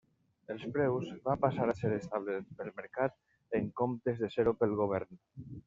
Els 0.53 0.63
preus 0.77 1.11
van 1.27 1.43
passar 1.43 1.67
a 1.73 1.75
ser 1.83 1.91
establerts 1.99 2.57
pel 2.63 2.73
mercat, 2.81 3.15
en 3.61 3.69
comptes 3.83 4.21
de 4.25 4.31
ser-ho 4.39 4.59
pel 4.65 4.75
Govern. 4.85 5.25